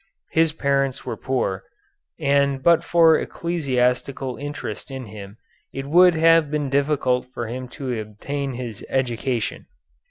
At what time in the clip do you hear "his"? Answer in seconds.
0.31-0.51, 8.53-8.83